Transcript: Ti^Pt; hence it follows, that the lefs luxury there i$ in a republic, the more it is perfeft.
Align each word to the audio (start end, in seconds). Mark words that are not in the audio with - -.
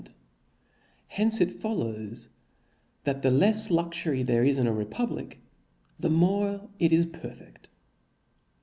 Ti^Pt; 0.01 0.13
hence 1.09 1.41
it 1.41 1.51
follows, 1.51 2.29
that 3.03 3.21
the 3.21 3.29
lefs 3.29 3.69
luxury 3.69 4.23
there 4.23 4.41
i$ 4.43 4.47
in 4.49 4.65
a 4.65 4.73
republic, 4.73 5.39
the 5.99 6.09
more 6.09 6.67
it 6.79 6.91
is 6.91 7.05
perfeft. 7.05 7.67